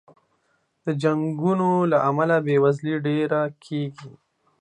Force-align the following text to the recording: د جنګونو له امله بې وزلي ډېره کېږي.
د 0.85 0.87
جنګونو 1.01 1.69
له 1.91 1.97
امله 2.09 2.35
بې 2.45 2.55
وزلي 2.63 2.95
ډېره 3.07 3.41
کېږي. 3.65 4.11